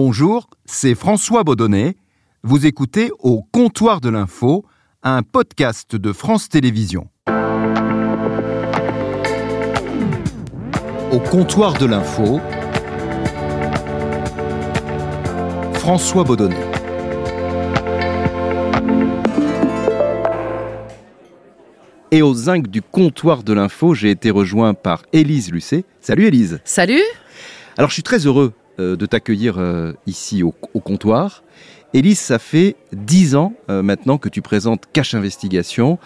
[0.00, 1.96] Bonjour, c'est François Baudonnet.
[2.44, 4.64] Vous écoutez Au comptoir de l'info,
[5.02, 7.08] un podcast de France Télévisions.
[11.10, 12.38] Au comptoir de l'info,
[15.72, 16.54] François Baudonnet.
[22.12, 25.84] Et au zinc du comptoir de l'info, j'ai été rejoint par Élise Lucet.
[26.00, 26.60] Salut Élise.
[26.62, 27.02] Salut.
[27.76, 31.42] Alors je suis très heureux de t'accueillir euh, ici au, au, comptoir.
[31.94, 35.98] Élise, ça fait dix ans euh, maintenant que tu présentes Cache Investigation,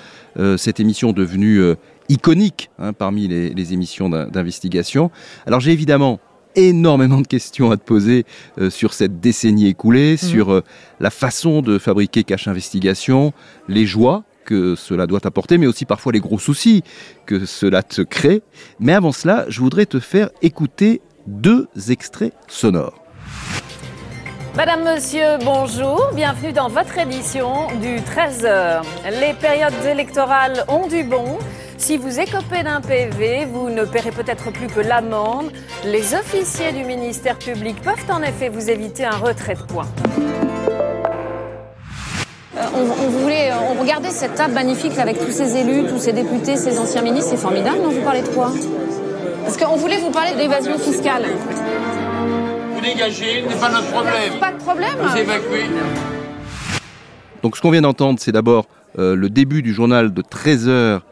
[0.56, 1.74] cette émission devenue
[2.08, 5.10] iconique hein, parmi les, les émissions d'investigation.
[5.46, 6.20] Alors j'ai évidemment
[6.56, 8.24] énormément de questions à te poser
[8.58, 10.18] euh, sur cette décennie écoulée, mmh.
[10.18, 10.62] sur euh,
[11.00, 13.32] la façon de fabriquer Cache Investigation,
[13.68, 16.82] les joies que cela doit apporter, mais aussi parfois les gros soucis
[17.26, 18.42] que cela te crée.
[18.80, 23.02] Mais avant cela, je voudrais te faire écouter deux extraits sonores.
[24.54, 26.10] Madame, Monsieur, bonjour.
[26.14, 28.82] Bienvenue dans votre édition du 13h.
[29.20, 31.38] Les périodes électorales ont du bon.
[31.78, 35.50] Si vous écopez d'un PV, vous ne paierez peut-être plus que l'amende.
[35.84, 39.88] Les officiers du ministère public peuvent en effet vous éviter un retrait de points.
[42.56, 46.12] Euh, on, on, voulait, on regardait cette table magnifique avec tous ces élus, tous ces
[46.12, 47.30] députés, ces anciens ministres.
[47.30, 48.52] C'est formidable, non Vous parlez de quoi?
[49.42, 51.24] Parce qu'on voulait vous parler d'évasion fiscale.
[52.74, 54.38] Vous dégagez, n'est pas notre problème.
[54.40, 54.94] Pas de problème.
[55.00, 55.64] Vous évacuez.
[57.42, 58.66] Donc ce qu'on vient d'entendre, c'est d'abord
[58.98, 61.02] euh, le début du journal de 13 heures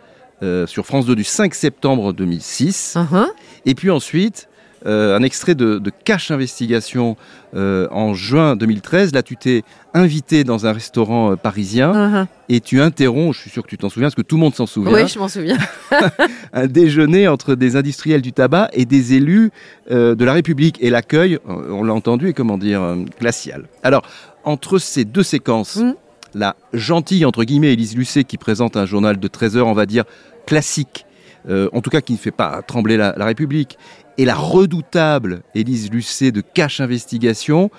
[0.42, 2.96] euh, sur France 2 du 5 septembre 2006.
[2.96, 3.26] Uh -huh.
[3.66, 4.48] Et puis ensuite,
[4.86, 7.16] euh, un extrait de, de Cache Investigation
[7.54, 9.12] euh, en juin 2013.
[9.12, 9.62] Là, tu t'es
[9.94, 12.26] invité dans un restaurant euh, parisien Uh -huh.
[12.48, 14.54] et tu interromps, je suis sûr que tu t'en souviens, parce que tout le monde
[14.54, 15.58] s'en souvient, Oui, je m'en souviens.
[16.52, 19.50] un déjeuner entre des industriels du tabac et des élus
[19.90, 20.76] de la République.
[20.80, 22.80] Et l'accueil, on l'a entendu, est comment dire,
[23.20, 23.64] glacial.
[23.82, 24.02] Alors,
[24.44, 25.94] entre ces deux séquences, Mm.
[26.34, 29.86] la gentille, entre guillemets, Élise Lucet, qui présente un journal de 13 heures, on va
[29.86, 30.04] dire,
[30.46, 31.04] classique,
[31.48, 33.78] euh, en tout cas qui ne fait pas trembler la, la République,
[34.18, 37.70] et la redoutable Élise Lucet de Cache Investigation,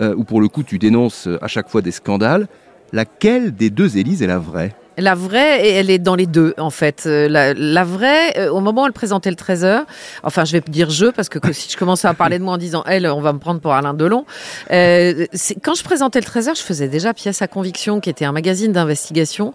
[0.00, 2.48] euh, où pour le coup tu dénonces à chaque fois des scandales,
[2.92, 4.74] laquelle des deux Élise est la vraie?
[5.00, 7.04] La vraie, elle est dans les deux, en fait.
[7.06, 9.84] Euh, La, vraie, euh, au moment où elle présentait le 13h,
[10.22, 12.58] enfin, je vais dire je, parce que, si je commençais à parler de moi en
[12.58, 14.24] disant elle, on va me prendre pour Alain Delon.
[14.70, 15.26] Euh,
[15.62, 18.72] quand je présentais le 13h, je faisais déjà Pièce à conviction, qui était un magazine
[18.72, 19.54] d'investigation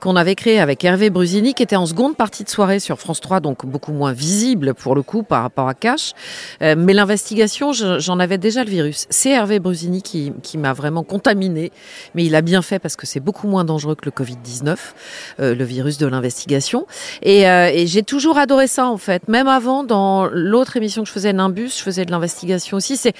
[0.00, 3.20] qu'on avait créé avec Hervé Brusini, qui était en seconde partie de soirée sur France
[3.20, 6.12] 3, donc beaucoup moins visible pour le coup par rapport à Cash.
[6.60, 9.06] Mais l'investigation, je- j'en avais déjà le virus.
[9.10, 11.72] C'est Hervé Brusini qui, qui m'a vraiment contaminé,
[12.14, 14.71] mais il a bien fait parce que c'est beaucoup moins dangereux que le Covid-19,
[15.40, 16.86] euh, le virus de l'investigation.
[17.22, 19.28] Et, euh, et j'ai toujours adoré ça en fait.
[19.28, 22.96] Même avant, dans l'autre émission que je faisais, Nimbus, je faisais de l'investigation aussi.
[22.96, 23.14] C'est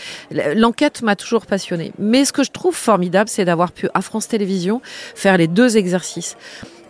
[0.55, 1.93] l'enquête m'a toujours passionné.
[1.99, 4.81] Mais ce que je trouve formidable, c'est d'avoir pu à France Télévisions
[5.15, 6.37] faire les deux exercices.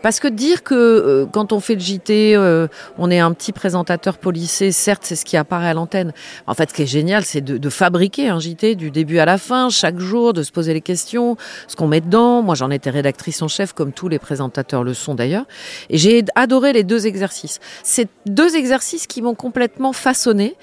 [0.02, 2.66] Parce que dire que euh, quand on fait le JT, euh,
[2.98, 6.12] on est un petit présentateur policé, certes, c'est ce qui apparaît à l'antenne.
[6.46, 9.24] En fait, ce qui est génial, c'est de, de fabriquer un JT du début à
[9.24, 11.36] la fin, chaque jour, de se poser les questions,
[11.68, 12.42] ce qu'on met dedans.
[12.42, 15.44] Moi, j'en étais rédactrice en chef, comme tous les présentateurs le sont d'ailleurs.
[15.88, 17.60] Et j'ai adoré les deux exercices.
[17.82, 20.56] C'est deux exercices qui m'ont complètement façonné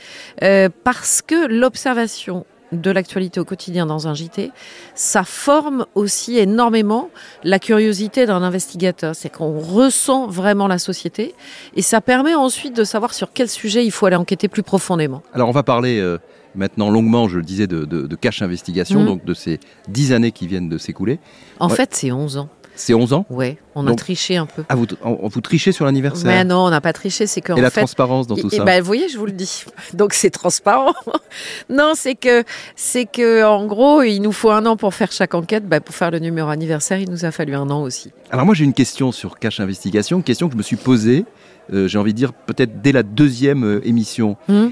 [0.43, 4.51] euh, parce que l'observation de l'actualité au quotidien dans un JT,
[4.95, 7.09] ça forme aussi énormément
[7.43, 9.15] la curiosité d'un investigateur.
[9.15, 11.33] C'est qu'on ressent vraiment la société
[11.75, 15.21] et ça permet ensuite de savoir sur quel sujet il faut aller enquêter plus profondément.
[15.33, 16.17] Alors on va parler euh,
[16.55, 19.05] maintenant longuement, je le disais, de, de, de Cache Investigation, Mhm.
[19.05, 21.19] donc de ces dix années qui viennent de s'écouler.
[21.59, 21.75] En Ouais.
[21.75, 22.49] fait, c'est 11 ans.
[22.79, 24.63] C'est 11 ans Ouais, on a Donc, triché un peu.
[24.69, 27.57] Ah, vous, on- vous trichez sur l'anniversaire Mais non, on n'a pas triché, c'est qu'en
[27.57, 29.65] Et la fait, transparence dans tout Et- ça ben, vous voyez, je vous le dis.
[29.93, 30.93] Donc c'est transparent.
[31.69, 32.43] non, c'est que
[32.77, 35.67] c'est que en gros, il nous faut un an pour faire chaque enquête.
[35.67, 38.11] Ben, pour faire le numéro anniversaire, il nous a fallu un an aussi.
[38.31, 41.25] Alors moi j'ai une question sur Cache Investigation, une question que je me suis posée,
[41.73, 44.37] euh, j'ai envie de dire peut-être dès la deuxième euh, émission.
[44.47, 44.71] Hum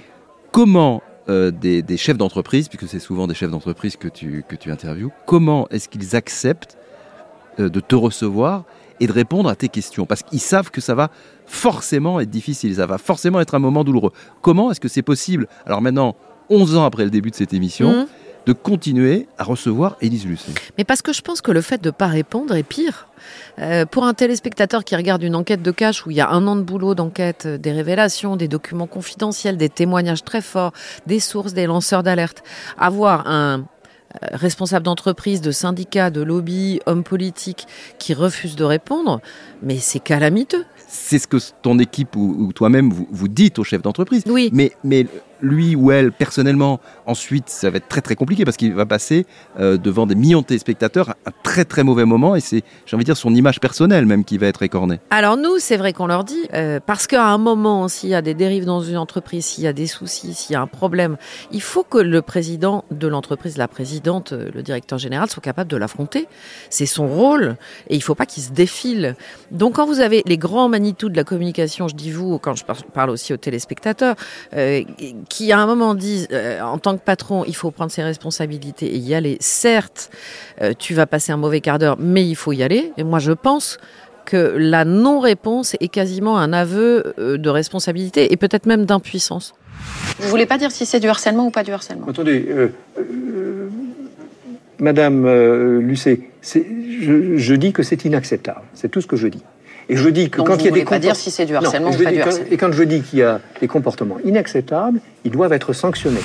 [0.52, 4.56] Comment euh, des, des chefs d'entreprise, puisque c'est souvent des chefs d'entreprise que tu, que
[4.56, 6.77] tu interviews, comment est-ce qu'ils acceptent
[7.58, 8.64] de te recevoir
[9.00, 11.10] et de répondre à tes questions Parce qu'ils savent que ça va
[11.46, 14.12] forcément être difficile, ça va forcément être un moment douloureux.
[14.42, 16.16] Comment est-ce que c'est possible, alors maintenant,
[16.50, 18.08] 11 ans après le début de cette émission, Hum.
[18.46, 20.52] de continuer à recevoir Élise Lucet?
[20.78, 23.08] Mais parce que je pense que le fait de ne pas répondre est pire.
[23.60, 26.48] Euh, pour un téléspectateur qui regarde une enquête de cash où il y a un
[26.48, 30.72] an de boulot d'enquête, euh, des révélations, des documents confidentiels, des témoignages très forts,
[31.08, 32.44] des sources, des lanceurs d'alerte,
[32.78, 33.66] avoir un
[34.24, 37.68] euh, responsable d'entreprise, de syndicat, de lobby, homme politique
[38.00, 39.22] qui refuse de répondre,
[39.62, 40.66] mais c'est calamiteux.
[40.88, 44.24] c'est ce que ton équipe ou, ou toi-même vous, vous dites aux chefs d'entreprise.
[44.28, 44.50] Oui.
[44.54, 45.06] Mais, mais
[45.42, 49.26] lui ou elle, personnellement, ensuite, ça va être très très compliqué parce qu'il va passer
[49.60, 53.04] euh, devant des millions de téléspectateurs un très très mauvais moment et c'est, j'ai envie
[53.04, 55.00] de dire, son image personnelle même qui va être écornée.
[55.10, 58.22] Alors nous, c'est vrai qu'on leur dit, euh, parce qu'à un moment, s'il y a
[58.22, 61.18] des dérives dans une entreprise, s'il y a des soucis, s'il y a un problème,
[61.52, 65.70] il faut que le président de l'entreprise, la présidente, euh, le directeur général soit capable
[65.70, 66.28] de l'affronter.
[66.70, 67.58] C'est son rôle
[67.90, 69.16] et il ne faut pas qu'il se défile.
[69.52, 72.64] Donc quand vous avez les grands Manitou de la communication, je dis vous, quand je
[72.94, 74.16] parle aussi aux téléspectateurs,
[75.30, 78.88] qui à un moment disent, euh, en tant que patron, il faut prendre ses responsabilités
[78.88, 79.38] et y aller.
[79.40, 80.10] Certes,
[80.62, 82.92] euh, tu vas passer un mauvais quart d'heure, mais il faut y aller.
[82.98, 83.78] Et moi, je pense
[84.26, 89.54] que la non-réponse est quasiment un aveu de responsabilité et peut-être même d'impuissance.
[90.20, 92.08] Vous voulez pas dire si c'est du harcèlement ou pas du harcèlement?
[92.10, 92.46] Attendez,
[94.80, 98.64] Madame Lucet, je, je dis que c'est inacceptable.
[98.74, 99.44] C'est tout ce que je dis.
[99.90, 101.90] Et je dis que quand il y a des pas dire si c'est du harcèlement
[101.90, 102.50] ou pas du harcèlement.
[102.52, 106.22] Et quand je dis qu'il y a des comportements inacceptables, ils doivent être sanctionnés.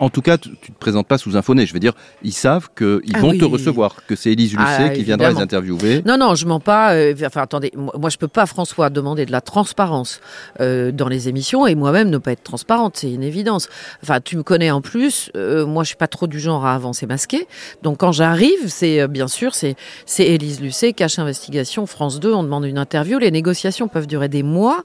[0.00, 2.32] En tout cas, tu ne te présentes pas sous un faux Je veux dire, ils
[2.32, 6.02] savent qu'ils ah vont te recevoir, que c'est Élise Lucet ah, qui viendra les interviewer.
[6.06, 6.92] Non, non, je mens pas.
[6.94, 10.20] Euh, enfin, attendez, moi, je peux pas, François, demander de la transparence
[10.60, 12.96] euh, dans les émissions et moi-même ne pas être transparente.
[12.96, 13.68] C'est une évidence.
[14.02, 15.30] Enfin, tu me connais en plus.
[15.36, 17.46] Euh, moi, je suis pas trop du genre à avancer masqué.
[17.82, 19.74] Donc, quand j'arrive, c'est bien sûr, c'est
[20.06, 22.32] c'est Élise Lucet, cache investigation, France 2.
[22.32, 23.18] On demande une interview.
[23.18, 24.84] Les négociations peuvent durer des mois.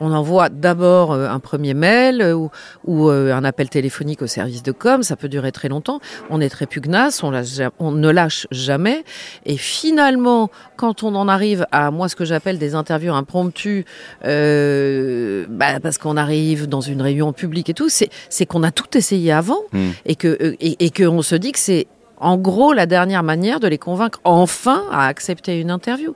[0.00, 2.50] On envoie d'abord un premier mail ou,
[2.84, 6.00] ou un appel téléphonique au service de com, ça peut durer très longtemps.
[6.30, 7.32] On est très pugnace, on,
[7.78, 9.04] on ne lâche jamais.
[9.46, 13.84] Et finalement, quand on en arrive à moi ce que j'appelle des interviews impromptues,
[14.24, 18.96] euh, bah, parce qu'on arrive dans une réunion publique et tout, c'est qu'on a tout
[18.96, 19.90] essayé avant hmm.
[20.06, 21.86] et que euh, et, et qu'on se dit que c'est
[22.18, 26.14] en gros la dernière manière de les convaincre enfin à accepter une interview.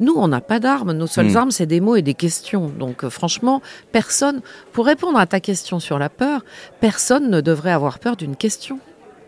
[0.00, 0.92] Nous, on n'a pas d'armes.
[0.92, 1.36] Nos seules hmm.
[1.36, 2.72] armes, c'est des mots et des questions.
[2.78, 3.60] Donc, euh, franchement,
[3.92, 4.40] personne,
[4.72, 6.42] pour répondre à ta question sur la peur,
[6.80, 8.78] personne ne devrait avoir peur d'une question.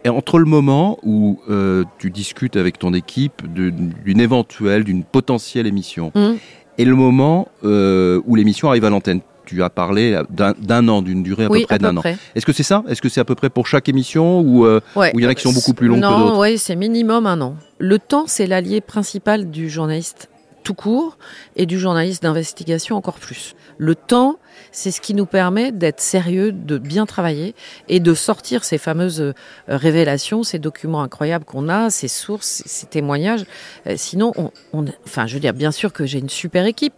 [0.05, 5.67] Et entre le moment où euh, tu discutes avec ton équipe d'une éventuelle, d'une potentielle
[5.67, 6.37] émission, hmm.
[6.79, 11.23] et le moment euh, où l'émission arrive à l'antenne, tu as parlé d'un an, d'une
[11.23, 12.03] durée à peu près d'un an.
[12.35, 12.83] Est-ce que c'est ça?
[12.89, 15.43] Est-ce que c'est à peu près pour chaque émission ou il y en a qui
[15.43, 16.33] sont beaucoup plus longs que d'autres?
[16.35, 17.57] Non, oui, c'est minimum un an.
[17.79, 20.31] Le temps, c'est l'allié principal du journaliste
[20.63, 21.19] tout court
[21.57, 23.55] et du journaliste d'investigation encore plus.
[23.79, 24.39] Le temps,
[24.71, 27.55] c'est ce qui nous permet d'être sérieux, de bien travailler
[27.89, 29.35] et de sortir ces fameuses euh,
[29.69, 33.45] révélations, ces documents incroyables qu'on a, ces sources, ces témoignages.
[33.87, 36.95] Euh, sinon, on, enfin, je veux dire, bien sûr que j'ai une super équipe,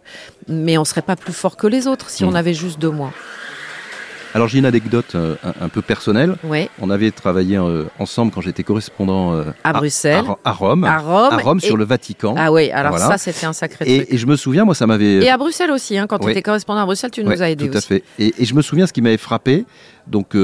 [0.47, 2.35] mais on serait pas plus fort que les autres si on mmh.
[2.35, 3.11] avait juste deux mois.
[4.35, 6.35] Alors j'ai une anecdote euh, un, peu personnelle.
[6.81, 11.61] On avait travaillé euh, ensemble quand j'étais correspondant euh, à, Bruxelles, à, Rome, à Rome,
[11.61, 12.35] sur le Vatican.
[12.37, 14.13] Ah oui, alors ça c'était un sacré et, truc.
[14.13, 15.23] Et je me souviens, moi ça m'avait.
[15.23, 17.69] Et à Bruxelles aussi, hein, quand tu étais correspondant à Bruxelles, tu nous as aidés
[17.69, 18.03] Tout à fait.
[18.19, 19.63] Et, je me souviens ce qui m'avait frappé.
[20.05, 20.35] Donc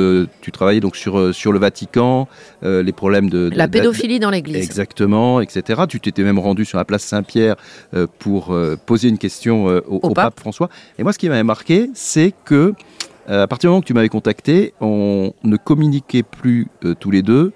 [0.42, 2.30] tu travaillais donc sur sur le Vatican,
[2.64, 4.64] les problèmes de, la pédophilie dans l'Église.
[4.64, 5.82] Exactement, etc.
[5.90, 7.58] Tu t'étais même rendu sur la place Saint-Pierre
[8.20, 10.70] pour poser une question au, au, pape François.
[10.98, 12.74] Et moi, ce qui m'avait marqué, c'est que
[13.28, 17.22] à partir du moment que tu m'avais contacté, on ne communiquait plus euh, tous les
[17.22, 17.54] deux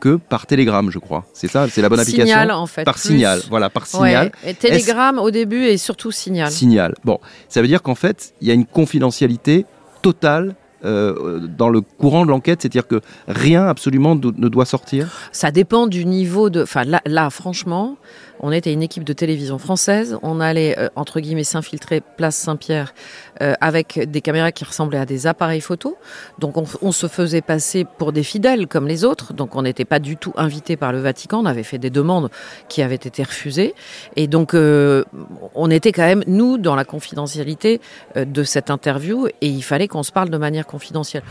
[0.00, 1.24] que par télégramme, je crois.
[1.32, 2.26] C'est ça, c'est la bonne application.
[2.26, 2.84] Signal en fait.
[2.84, 4.32] Par signal, voilà, par signal.
[4.44, 6.50] Et télégramme au début et surtout signal.
[6.50, 6.94] Signal.
[7.04, 9.64] Bon, ça veut dire qu'en fait, il y a une confidentialité
[10.02, 15.28] totale euh, dans le courant de l'enquête, c'est-à-dire que rien absolument ne doit sortir?
[15.30, 16.64] Ça dépend du niveau de...
[16.64, 17.96] Enfin là, franchement,
[18.42, 22.92] on était une équipe de télévision française, on allait, euh, entre guillemets, s'infiltrer place Saint-Pierre
[23.40, 25.96] euh, avec des caméras qui ressemblaient à des appareils photo.
[26.38, 30.00] Donc on, se faisait passer pour des fidèles comme les autres, donc on n'était pas
[30.00, 32.30] du tout invité par le Vatican, on avait fait des demandes
[32.68, 33.74] qui avaient été refusées.
[34.16, 37.80] Et donc on était quand même, nous, dans la confidentialité
[38.16, 41.22] de cette interview, et il fallait qu'on se parle de manière confidentielle.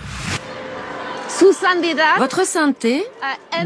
[2.18, 3.04] Votre sainteté,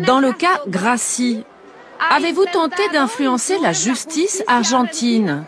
[0.05, 1.43] dans le cas Gracie,
[2.11, 5.43] avez-vous tenté d'influencer la justice argentine?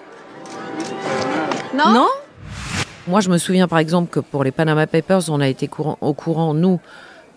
[1.74, 2.08] Non,
[3.08, 5.70] Moi, je me souviens par exemple que pour les Panama Papers, on a été
[6.02, 6.80] au courant, nous,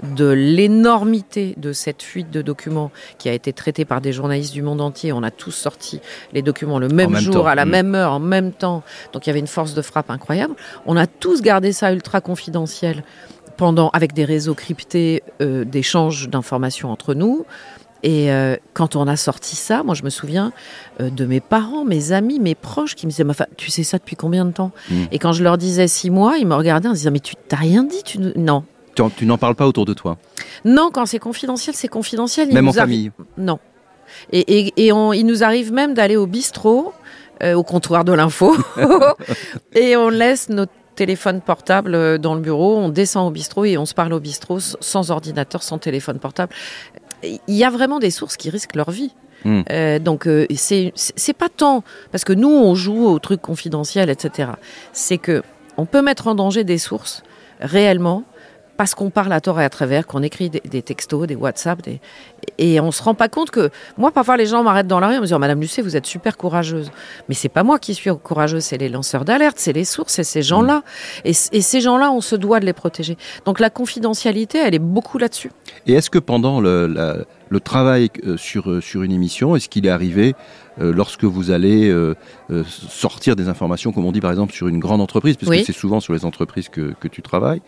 [0.03, 4.63] de l'énormité de cette fuite de documents qui a été traitée par des journalistes du
[4.63, 5.13] monde entier.
[5.13, 6.01] On a tous sorti
[6.33, 7.71] les documents le même, jour, à la mm.
[7.71, 8.83] même heure, en même temps.
[9.13, 10.55] Donc il y avait une force de frappe incroyable.
[10.87, 13.05] On a tous gardé ça ultra confidentiel
[13.57, 17.45] pendant, avec des réseaux cryptés euh, d'échanges d'informations entre nous.
[18.03, 20.53] Et euh, quand on a sorti ça, moi je me souviens
[21.01, 23.99] euh, de mes parents, mes amis, mes proches qui me disaient enfin, Tu sais ça
[23.99, 24.73] depuis combien de temps?
[24.91, 25.05] Mm.
[25.13, 27.57] Et quand je leur disais six mois, ils me regardaient en disant Mais tu t'as
[27.57, 28.19] rien dit tu...
[28.37, 28.65] Non,
[29.17, 30.19] tu, n'en parles pas autour de toi?
[30.65, 32.53] Non, quand c'est confidentiel, c'est confidentiel.
[32.53, 33.13] même en famille?
[33.39, 33.59] Non.
[34.33, 36.93] Et, il nous arrive même d'aller au bistrot,
[37.43, 38.57] euh, au comptoir de l'info,
[39.75, 43.87] et on laisse notre téléphone portable dans le bureau, on descend au bistrot et on
[43.87, 46.53] se parle au bistrot sans ordinateur, sans téléphone portable.
[47.23, 49.13] Il y a vraiment des sources qui risquent leur vie.
[49.45, 49.63] Hmm.
[49.71, 50.93] Euh, donc euh, c'est
[51.37, 54.51] pas tant parce que nous on joue aux trucs confidentiels, etc.
[54.93, 55.43] C'est que
[55.77, 57.23] on peut mettre en danger des sources
[57.61, 58.25] réellement
[58.81, 61.83] parce qu'on parle à tort et à travers, qu'on écrit des, des textos, des WhatsApp,
[61.83, 62.01] des,
[62.57, 63.69] et on se rend pas compte que
[63.99, 66.07] moi parfois les gens m'arrêtent dans la rue en me disant Madame Lucet vous êtes
[66.07, 66.91] super courageuse,
[67.29, 70.25] mais c'est pas moi qui suis courageuse, c'est les lanceurs d'alerte, c'est les sources, c'est
[70.25, 70.83] ces gens-là,
[71.27, 73.19] et, c- et ces gens-là on se doit de les protéger.
[73.45, 75.51] Donc la confidentialité elle est beaucoup là-dessus.
[75.87, 77.17] Et est-ce que pendant le, la-
[77.51, 80.35] le travail euh, sur, euh, sur une émission, est-ce qu'il est arrivé,
[80.81, 81.93] euh, lorsque vous allez
[82.67, 85.65] sortir des informations, comme on dit par exemple sur une grande entreprise, puisque Oui.
[85.67, 87.61] c'est souvent sur les entreprises que, que tu travailles,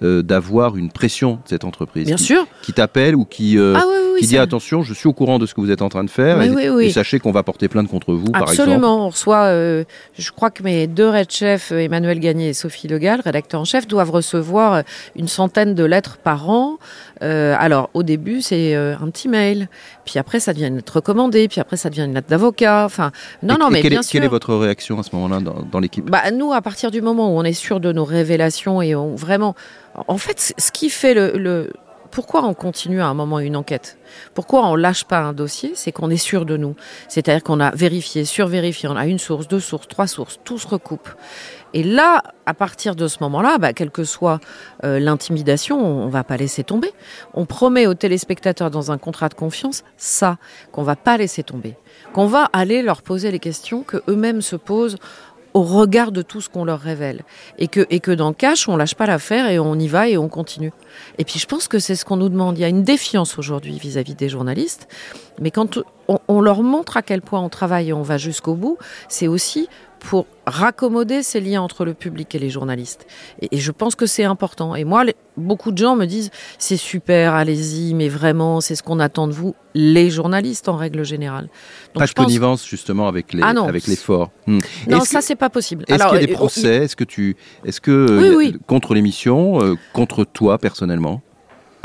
[0.00, 2.46] d'avoir une pression de cette entreprise Bien qui, sûr.
[2.62, 5.38] qui t'appelle ou qui, ah oui oui, oui qui dit attention, je suis au courant
[5.38, 7.88] de ce que vous êtes en train de faire et, sachez qu'on va porter plainte
[7.88, 8.60] contre vous, par exemple.
[8.60, 9.06] Absolument.
[9.06, 9.84] On reçoit, euh,
[10.18, 13.86] je crois que mes deux red chefs, Emmanuel Gagné et Sophie Legal, rédacteurs en chef,
[13.86, 14.82] doivent recevoir
[15.16, 16.78] une centaine de lettres par an.
[17.22, 19.68] Euh, alors, au début, c'est euh, un petit mail.
[20.04, 21.48] Puis après, ça devient une lettre recommandée.
[21.48, 22.84] Puis après, ça devient une lettre d'avocat.
[22.84, 24.12] Enfin, non, Et- non, et mais quelle, bien est, sûr.
[24.12, 26.10] quelle est votre réaction à ce moment-là dans, dans l'équipe?
[26.10, 29.14] Bah, nous, à partir du moment où on est sûr de nos révélations et on
[29.14, 29.54] vraiment,
[30.08, 31.72] en fait, ce qui fait le, le
[32.10, 33.98] pourquoi on continue à un moment une enquête?
[34.34, 35.72] Pourquoi on lâche pas un dossier?
[35.74, 36.76] C'est qu'on est sûr de nous.
[37.08, 40.68] C'est-à-dire qu'on a vérifié, survérifié, on a une source, deux sources, trois sources, tout se
[40.68, 41.08] recoupe.
[41.74, 44.40] Et là, à partir de ce moment-là, bah, quelle que soit
[44.84, 46.92] euh, l'intimidation, on, on va pas laisser tomber.
[47.34, 50.38] On promet aux téléspectateurs dans un contrat de confiance ça,
[50.72, 51.76] qu'on va pas laisser tomber,
[52.12, 54.96] qu'on va aller leur poser les questions que eux-mêmes se posent
[55.54, 57.22] au regard de tout ce qu'on leur révèle.
[57.58, 60.18] Et que, et que dans cash, on lâche pas l'affaire et on y va et
[60.18, 60.72] on continue.
[61.18, 62.58] Et puis je pense que c'est ce qu'on nous demande.
[62.58, 64.88] Il y a une défiance aujourd'hui vis-à-vis des journalistes.
[65.40, 65.78] Mais quand
[66.08, 68.78] on, on leur montre à quel point on travaille et on va jusqu'au bout,
[69.08, 69.68] c'est aussi
[70.08, 73.06] pour raccommoder ces liens entre le public et les journalistes.
[73.40, 74.74] Et, et je pense que c'est important.
[74.74, 78.82] Et moi, les- beaucoup de gens me disent, c'est super, allez-y, mais vraiment, c'est ce
[78.82, 81.44] qu'on attend de vous, les journalistes en règle générale.
[81.94, 83.64] Donc, Pas je de pense- connivence justement avec les Ah non.
[83.66, 84.30] avec l'effort.
[84.46, 84.60] Hmm.
[84.88, 85.84] Non, Est-ce ça, c'est pas possible.
[85.88, 86.76] Est-ce qu'il y a des euh, procès?
[86.84, 88.56] Est-ce que tu, est-ce que euh, Oui, oui.
[88.66, 91.22] contre l'émission, euh, contre toi personnellement?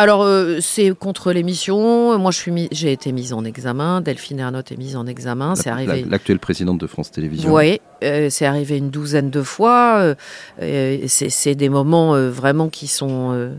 [0.01, 2.17] Alors, euh, c'est contre l'émission.
[2.17, 3.99] Moi, je suis mis- j'ai été mise en examen.
[3.99, 5.55] Delphine Ernotte est mise en examen.
[5.55, 6.03] C'est arrivé.
[6.03, 7.49] la- L'actuelle présidente de France Télévisions.
[7.49, 10.15] Voyez, euh, c'est arrivé une douzaine de fois.
[10.61, 13.51] euh, c'est des moments vraiment qui sont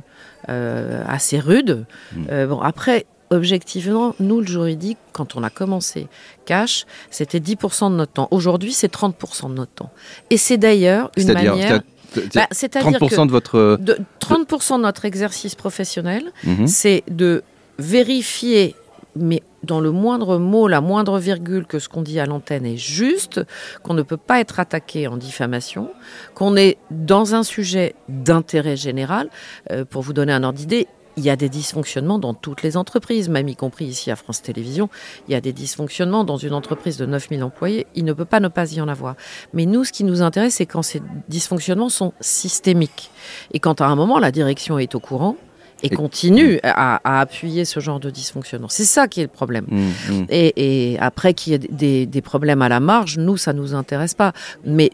[0.49, 1.85] assez rudes.
[2.15, 2.23] Mm.
[2.31, 6.09] Euh, bon, après, objectivement, nous, le juridique, quand on a commencé
[6.47, 8.29] Cash, c'était 10% de notre temps.
[8.31, 9.91] Aujourd'hui, c'est 30% de notre temps.
[10.31, 11.83] Et c'est d'ailleurs une manière...
[12.13, 13.79] c'est- Bah, C'est-à-dire 30% que de votre.
[13.81, 16.67] de 30% de notre exercice professionnel, Mhm.
[16.67, 17.43] c'est de
[17.79, 18.75] vérifier,
[19.17, 22.77] mais dans le moindre mot, la moindre virgule que ce qu'on dit à l'antenne est
[22.79, 23.41] juste,
[23.83, 25.91] qu'on ne peut pas être attaqué en diffamation,
[26.35, 29.29] qu'on est dans un sujet d'intérêt général.
[29.71, 30.87] Euh, pour vous donner un ordre d'idée,
[31.21, 34.41] il y a des dysfonctionnements dans toutes les entreprises, même y compris ici à France
[34.41, 34.89] Télévisions.
[35.29, 37.87] Il y a des dysfonctionnements dans une entreprise de 9000 employés.
[37.95, 39.17] Il ne peut pas ne pas y en avoir.
[39.53, 43.11] Mais nous, ce qui nous intéresse, c'est quand ces dysfonctionnements sont systémiques.
[43.53, 45.37] Et quand à un moment, la direction est au courant
[45.83, 48.69] et, Et- continue à, à appuyer ce genre de dysfonctionnement.
[48.71, 49.67] C'est ça qui est le problème.
[49.69, 50.27] Mhm, mhm.
[50.31, 53.75] Et, et après qu'il y ait des, des problèmes à la marge, nous, ça nous
[53.75, 54.33] intéresse pas.
[54.65, 54.91] Mais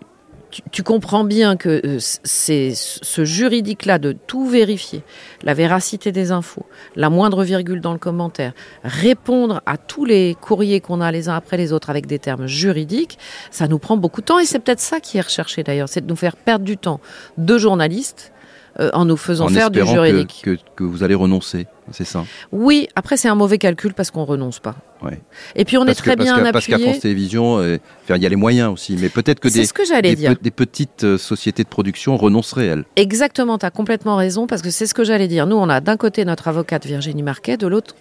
[0.50, 5.02] tu, tu comprends bien que euh, c'est ce juridique-là de tout vérifier,
[5.42, 8.52] la véracité des infos, la moindre virgule dans le commentaire,
[8.84, 12.46] répondre à tous les courriers qu'on a les uns après les autres avec des termes
[12.46, 13.18] juridiques,
[13.50, 14.38] ça nous prend beaucoup de temps.
[14.38, 17.00] Et c'est peut-être ça qui est recherché d'ailleurs, c'est de nous faire perdre du temps
[17.38, 18.32] de journalistes
[18.78, 20.40] euh, en nous faisant en faire du espérant que, juridique.
[20.44, 22.24] que, que vous allez renoncer, c'est ça.
[22.52, 24.74] Oui, après c'est un mauvais calcul parce qu'on renonce pas.
[25.02, 25.20] Ouais.
[25.54, 26.90] Et puis on Parce est très que- parce bien qu'à- Parce qu'à appuyé.
[26.92, 27.76] France Télévisions, euh,
[28.08, 30.36] il y a les moyens aussi, mais peut-être que des, ce que j'allais des, dire.
[30.36, 32.84] pe- des petites euh, sociétés de production renonceraient elles.
[32.96, 35.46] Exactement, tu as complètement raison, parce que c'est ce que j'allais dire.
[35.46, 37.94] Nous, on a d'un côté notre avocate Virginie Marquet, de l'autre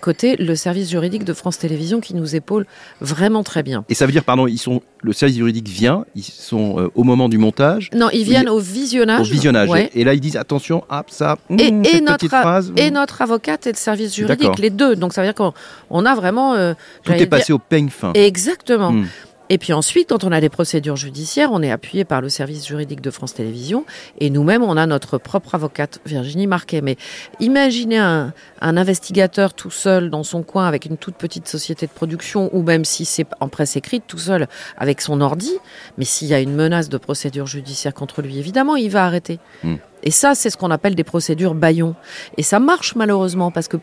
[0.00, 2.66] côté le service juridique de France Télévisions qui nous épaule
[3.00, 3.84] vraiment très bien.
[3.88, 7.04] Et ça veut dire, pardon, ils sont, le service juridique vient, ils sont euh, au
[7.04, 9.20] moment du montage, Non, ils viennent au visionnage.
[9.20, 9.88] au visionnage, ouais.
[9.94, 12.72] et, et là ils disent attention, hop, ça, Et, hum, et cette notre, petite phrase,
[12.76, 12.94] et hum.
[12.94, 14.96] notre avocate et le service juridique, les deux.
[14.96, 15.52] Donc ça veut dire qu'on
[15.90, 16.54] on a vraiment...
[16.54, 18.12] euh, tout est passé dire- au peigne fin.
[18.14, 18.88] Exactement.
[18.88, 19.06] Hum.
[19.52, 22.64] Et puis ensuite, quand on a des procédures judiciaires, on est appuyé par le service
[22.64, 23.84] juridique de France Télévisions
[24.20, 26.82] et nous-mêmes, on a notre propre avocate, Virginie Marquet.
[26.82, 26.96] Mais
[27.40, 31.90] imaginez un, un investigateur tout seul dans son coin avec une toute petite société de
[31.90, 34.46] production ou même si c'est en presse écrite, tout seul
[34.78, 35.54] avec son ordi.
[35.98, 39.40] Mais s'il y a une menace de procédure judiciaire contre lui, évidemment, il va arrêter.
[39.64, 39.78] Hmm.
[40.02, 41.94] Et ça, c'est ce qu'on appelle des procédures baillons.
[42.36, 43.76] Et ça marche malheureusement parce que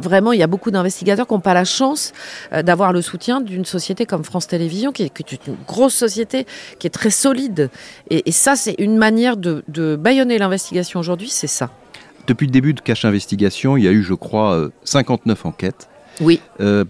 [0.00, 2.12] vraiment, il y a beaucoup d'investigateurs qui n'ont pas la chance
[2.52, 6.46] euh, d'avoir le soutien d'une société comme France Télévisions, qui est, une grosse société,
[6.78, 7.70] qui est très solide.
[8.10, 11.70] Et, et ça, c'est une manière de, de bâillonner l'investigation aujourd'hui, c'est ça.
[12.26, 15.88] Depuis le début de Cache Investigation, il y a eu, je crois, 59 enquêtes.
[16.20, 16.40] Oui.
[16.60, 16.84] Euh,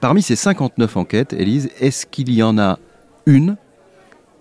[0.00, 2.78] parmi ces 59 enquêtes, Élise, est-ce qu'il y en a
[3.26, 3.56] une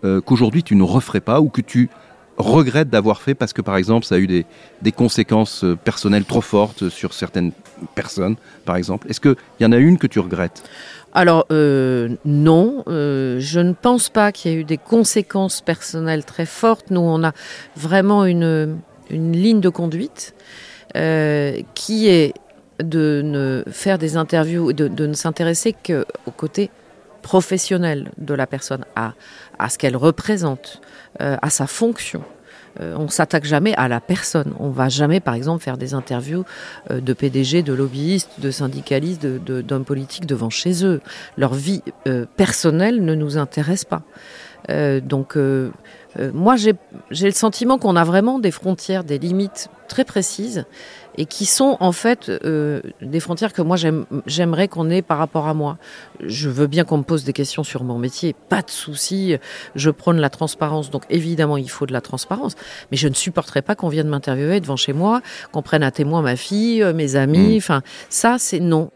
[0.06, 1.90] euh, qu'aujourd'hui tu ne referais pas ou que tu
[2.40, 6.42] regrettes d'avoir fait parce que, par exemple, ça a eu des, conséquences euh, personnelles trop
[6.42, 7.52] fortes sur certaines
[7.96, 9.08] personnes, par exemple.
[9.10, 10.64] Est-ce qu'il y en a une que tu regrettes?
[11.14, 16.24] Alors euh, non, euh, je ne pense pas qu'il y ait eu des conséquences personnelles
[16.24, 16.92] très fortes.
[16.92, 17.34] Nous, on a
[17.76, 18.78] vraiment une,
[19.10, 20.34] une ligne de conduite
[21.76, 22.34] qui est
[22.82, 26.72] de ne faire des interviews, de, de ne s'intéresser qu'au côté
[27.22, 29.14] professionnel de la personne, à,
[29.60, 30.82] à ce qu'elle représente,
[31.20, 32.24] à sa fonction.
[32.80, 34.54] Euh, on s'attaque jamais à la personne.
[34.60, 36.46] On va jamais, par exemple, faire des interviews
[36.92, 41.02] euh, de PDG, de lobbyistes, de syndicalistes, d'hommes de, politiques devant chez eux.
[41.38, 44.04] Leur vie euh, personnelle ne nous intéresse pas.
[44.70, 45.72] Euh, donc, euh,
[46.34, 46.76] moi, j'ai
[47.12, 50.66] le sentiment qu'on a vraiment des frontières, des limites très précises
[51.18, 53.78] et qui sont en fait euh, des frontières que moi
[54.26, 55.78] j'aimerais qu'on ait par rapport à moi.
[56.22, 59.38] Je veux bien qu'on me pose des questions sur mon métier, pas de souci.
[59.76, 62.56] Je prône la transparence, donc évidemment il faut de la transparence,
[62.92, 66.22] mais je ne supporterai pas qu'on vienne m'interviewer devant chez moi, qu'on prenne à témoin
[66.22, 67.58] ma fille, mes amis.
[67.58, 68.92] Enfin, ça c'est non.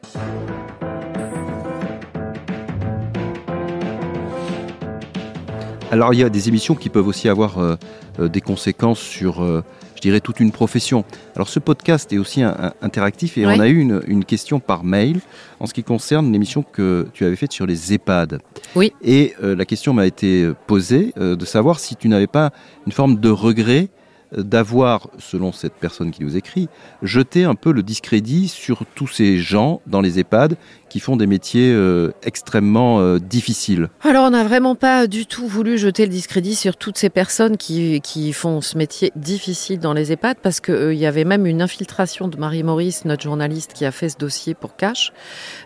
[5.94, 7.78] Alors il y a des émissions qui peuvent aussi avoir euh,
[8.18, 9.64] des conséquences sur, euh,
[9.96, 11.06] je dirais, toute une profession.
[11.36, 13.54] Alors ce podcast est aussi un, un, interactif et oui.
[13.56, 15.20] on a eu une, une, question par mail
[15.60, 18.40] en ce qui concerne l'émission que tu avais faite sur les EHPAD.
[18.76, 18.92] Oui.
[19.04, 22.50] Et euh, la question m'a été posée euh, de savoir si tu n'avais pas
[22.88, 23.90] une forme de regret
[24.38, 26.70] d'avoir, selon cette personne qui nous écrit,
[27.02, 30.58] jeté un peu le discrédit sur tous ces gens dans les EHPAD
[30.94, 33.90] qui font des métiers euh, extrêmement euh, difficiles.
[34.04, 37.58] Alors on n'a vraiment pas du tout voulu jeter le discrédit sur toutes ces personnes
[37.58, 41.48] qui, qui font ce métier difficile dans les EHPAD parce qu'il euh, y avait même
[41.48, 45.14] une infiltration de Marie Maurice, notre journaliste qui a fait ce dossier pour Cash,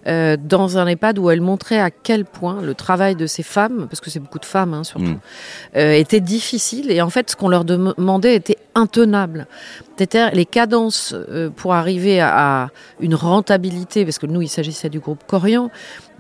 [0.06, 4.00] dans un EHPAD où elle montrait à quel point le travail de ces femmes, parce
[4.00, 5.18] que c'est beaucoup de femmes hein, surtout,
[5.75, 5.77] mmh.
[5.77, 9.48] était difficile et en fait ce qu'on leur demandait était intenable.
[9.98, 15.00] C'est-à-dire les cadences euh, pour arriver à, une rentabilité, parce que nous, il s'agissait du
[15.00, 15.72] groupe Corian,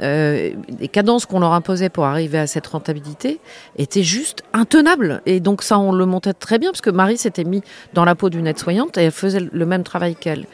[0.01, 3.39] euh, les cadences qu'on leur imposait pour arriver à cette rentabilité
[3.77, 5.21] étaient juste intenables.
[5.25, 7.61] Et donc ça, on le montait très bien, parce que Marie s'était mis
[7.93, 10.45] dans la peau d'une aide-soignante et elle faisait le même travail qu'elle.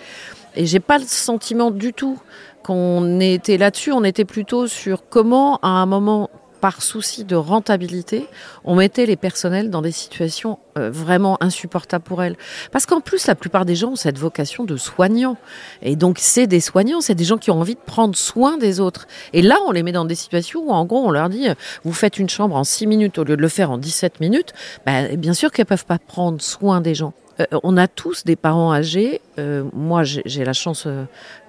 [0.56, 2.20] Et j'ai pas le sentiment du tout
[2.64, 6.30] qu'on était là-dessus, on était plutôt sur comment, à un moment
[6.64, 8.26] par souci de rentabilité,
[8.64, 12.38] on mettait les personnels dans des situations euh, vraiment insupportables pour elles.
[12.72, 15.36] Parce qu'en plus, la plupart des gens ont cette vocation de soignants.
[15.82, 18.80] Et donc, c'est des soignants, c'est des gens qui ont envie de prendre soin des
[18.80, 19.10] autres.
[19.34, 21.50] Et là, on les met dans des situations où, en gros, on leur dit,
[21.84, 24.54] vous faites une chambre en 6 minutes au lieu de le faire en 17 minutes.
[24.86, 27.12] Ben, bien sûr qu'elles peuvent pas prendre soin des gens.
[27.42, 29.20] Euh, on a tous des parents âgés.
[29.38, 30.88] Euh, moi, j'ai la chance,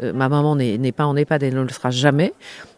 [0.00, 2.32] ma maman n'est pas en EHPAD et ne le sera jamais.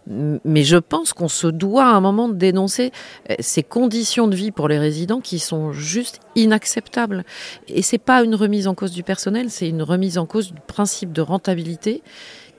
[0.09, 2.93] Mais je pense qu'on se doit à un moment de dénoncer
[3.41, 7.25] ces conditions de vie pour les résidents qui sont juste inacceptables.
[7.69, 10.61] Et c'est pas une remise en cause du personnel, c'est une remise en cause du
[10.67, 12.03] principe de rentabilité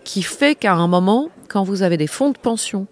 [0.03, 2.87] qui fait qu'à un moment, quand vous avez des fonds de pension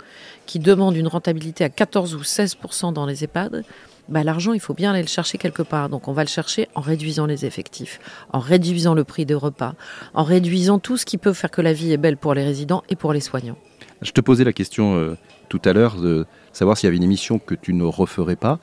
[0.45, 3.63] qui demandent une rentabilité à 14 ou 16% dans les EHPAD,
[4.09, 5.89] bah, l'argent, il faut bien aller le chercher quelque part.
[5.89, 7.99] Donc on va le chercher en réduisant les effectifs,
[8.31, 9.75] en réduisant le prix des repas,
[10.13, 12.83] en réduisant tout ce qui peut faire que la vie est belle pour les résidents
[12.89, 13.57] et pour les soignants.
[14.05, 15.17] Je te posais la question euh,
[15.49, 18.59] tout à l'heure de savoir s'il y avait une émission que tu ne referais pas.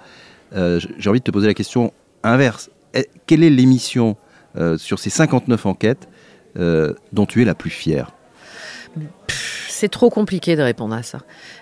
[0.55, 2.71] Euh, J'ai envie de te poser la question inverse.
[3.27, 4.17] Quelle est l'émission
[4.57, 6.09] euh, sur ces 59 enquêtes
[6.55, 8.13] dont tu es la plus fière?
[9.69, 11.21] C'est trop compliqué de répondre à ça.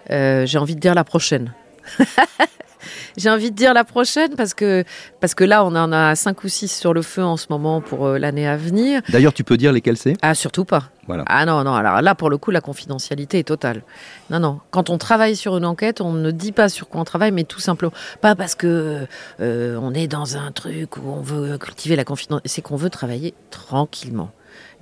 [0.08, 1.54] J'ai envie de dire la prochaine.
[3.16, 4.84] j'ai envie de dire la prochaine parce que
[5.20, 7.80] parce que là on en a cinq ou six sur le feu en ce moment
[7.80, 9.02] pour euh, l'année à venir.
[9.08, 10.14] D'ailleurs, tu peux dire lesquels c'est?
[10.22, 10.90] Ah surtout pas.
[11.06, 11.24] Voilà.
[11.26, 13.82] Ah non non, alors là pour le coup la confidentialité est totale.
[14.30, 17.04] Non non, quand on travaille sur une enquête, on ne dit pas sur quoi on
[17.04, 19.06] travaille mais tout simplement pas parce que
[19.40, 22.90] euh, on est dans un truc où on veut cultiver la confidentialité, c'est qu'on veut
[22.90, 24.30] travailler tranquillement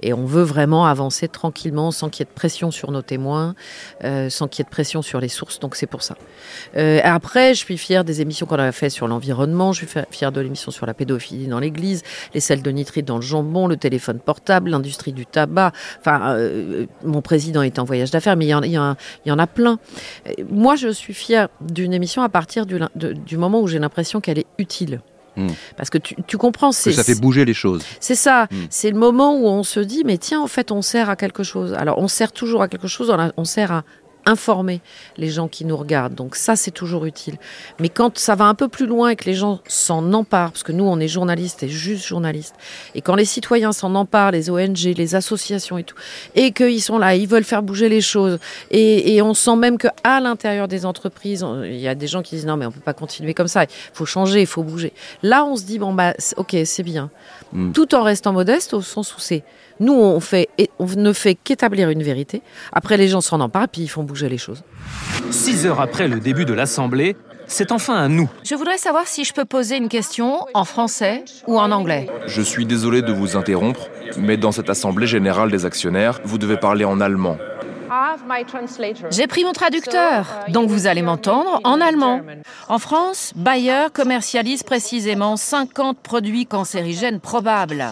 [0.01, 3.55] et on veut vraiment avancer tranquillement sans qu'il y ait de pression sur nos témoins,
[4.05, 5.59] euh, sans qu'il y ait de pression sur les sources.
[5.61, 6.17] Donc c'est pour ça.
[6.77, 9.73] Euh, après, je suis fière des émissions qu'on a fait sur l'environnement.
[9.73, 12.03] Je suis fière de l'émission sur la pédophilie dans l'Église,
[12.35, 15.73] les sels de nitrite dans le jambon, le téléphone portable, l'industrie du tabac.
[16.01, 19.79] Enfin, euh, mon président est en voyage d'affaires, mais il y, en, a plein.
[20.51, 24.47] Moi, je suis fière d'une émission à partir du moment où j'ai l'impression qu'elle est
[24.59, 25.01] utile.
[25.39, 25.49] Hmm.
[25.77, 27.85] Parce que tu, tu comprends, Que c'est ça fait bouger les choses.
[28.01, 28.57] c'est ça, Mm.
[28.71, 31.43] c'est le moment où on se dit, mais tiens, en fait, on sert à quelque
[31.43, 31.75] chose.
[31.75, 33.85] Alors, on sert toujours à quelque chose, on sert à
[34.29, 34.81] informer
[35.17, 36.15] les gens qui nous regardent.
[36.15, 37.37] Donc ça, c'est toujours utile.
[37.81, 40.63] Mais quand ça va un peu plus loin et que les gens s'en emparent, parce
[40.63, 42.55] que nous, on est journalistes et juste journalistes,
[42.95, 45.97] et quand les citoyens s'en emparent, les ONG, les associations et tout,
[46.35, 48.39] et qu'ils sont là, ils veulent faire bouger les choses,
[48.71, 52.23] et, et on sent même que à l'intérieur des entreprises, il y a des gens
[52.23, 54.63] qui disent non, mais on peut pas continuer comme ça, il faut changer, il faut
[54.63, 54.93] bouger.
[55.23, 57.11] Là, on se dit bon bah, ok, c'est bien,
[57.53, 57.73] Mm.
[57.73, 59.43] tout en restant modeste au sens où c'est
[59.81, 60.49] nous, on fait,
[60.81, 62.43] on ne fait qu'établir une vérité.
[62.73, 64.63] Après, les gens s'en emparent, puis ils font bouger les choses.
[65.31, 68.29] Six heures après le début de l'Assemblée, c'est enfin à nous.
[68.45, 72.09] Je voudrais savoir si je peux poser une question en français ou en anglais.
[72.27, 76.57] Je suis désolé de vous interrompre, mais dans cette assemblée générale des actionnaires, vous devez
[76.57, 77.39] parler en allemand.
[79.11, 82.21] J'ai pris mon traducteur, donc vous allez m'entendre en allemand.
[82.69, 87.85] En France, Bayer commercialise précisément 50 produits cancérigènes probables,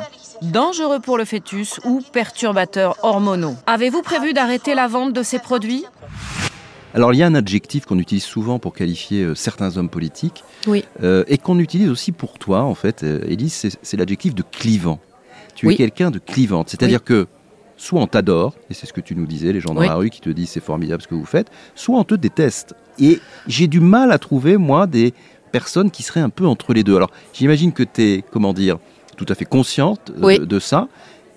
[0.42, 3.54] dangereux pour le fœtus ou perturbateurs hormonaux.
[3.66, 5.84] Avez-vous prévu d'arrêter la vente de ces produits?
[6.94, 10.44] Alors il y a un adjectif qu'on utilise souvent pour qualifier euh, certains hommes politiques,
[10.66, 10.82] Oui.
[11.02, 14.42] euh, et qu'on utilise aussi pour toi, en fait, euh, Élise, c'est- c'est l'adjectif de
[14.42, 14.98] clivant.
[15.54, 17.26] Tu es quelqu'un de clivante, c'est-à-dire que
[17.76, 19.86] soit on t'adore, et c'est ce que tu nous disais, les gens dans Oui.
[19.88, 22.74] la rue qui te disent c'est formidable ce que vous faites, soit on te déteste.
[22.98, 25.12] Et j'ai du mal à trouver, moi, des
[25.52, 26.96] personnes qui seraient un peu entre les deux.
[26.96, 28.78] Alors j'imagine que tu es, comment dire,
[29.16, 30.38] tout à fait consciente euh, Oui.
[30.38, 30.88] de ça.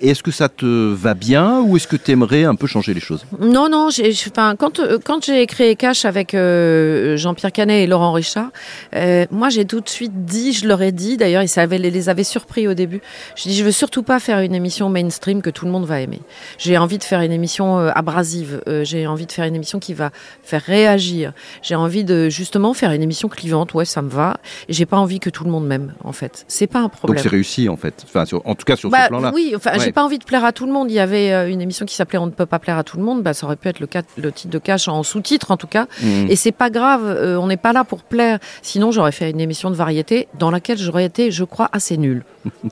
[0.01, 2.93] Et est-ce que ça te va bien ou est-ce que tu aimerais un peu changer
[2.93, 3.25] les choses?
[3.39, 7.87] Non, non, j'ai, enfin, quand, euh, quand j'ai créé Cash avec euh, Jean-Pierre Canet et
[7.87, 8.49] Laurent Richard,
[8.95, 11.91] euh, moi j'ai tout de suite dit, je leur ai dit, d'ailleurs ils savaient, les,
[11.91, 13.01] les avaient surpris au début,
[13.35, 15.99] je dis je veux surtout pas faire une émission mainstream que tout le monde va
[15.99, 16.21] aimer.
[16.57, 19.93] J'ai envie de faire une émission euh, abrasive, j'ai envie de faire une émission qui
[19.93, 20.11] va
[20.43, 24.37] faire réagir, j'ai envie de justement faire une émission clivante, ouais ça me va,
[24.69, 26.45] et j'ai pas envie que tout le monde m'aime en fait.
[26.47, 27.17] C'est pas un problème.
[27.17, 29.31] Donc c'est réussi en fait, enfin, sur- en tout cas sur Bah, ce plan-là.
[29.35, 29.88] Oui, enfin, Ouais.
[29.89, 30.91] J'ai pas envie de plaire à tout le monde.
[30.91, 32.97] Il y avait euh, une émission qui s'appelait On ne peut pas plaire à tout
[32.97, 33.23] le monde.
[33.23, 35.87] Bah, ça aurait pu être le, titre de cash en sous-titre en tout cas.
[36.03, 36.27] Mhm.
[36.29, 37.03] Et c'est pas grave.
[37.05, 38.37] euh, on n'est pas là pour plaire.
[38.61, 42.23] Sinon, j'aurais fait une émission de variété dans laquelle j'aurais été, je crois, assez nulle.